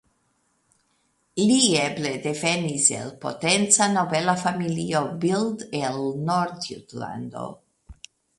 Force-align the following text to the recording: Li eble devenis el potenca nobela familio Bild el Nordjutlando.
Li 1.49 1.57
eble 1.81 2.13
devenis 2.23 2.87
el 3.01 3.11
potenca 3.25 3.89
nobela 3.97 4.35
familio 4.45 5.03
Bild 5.27 5.67
el 5.83 6.01
Nordjutlando. 6.33 7.47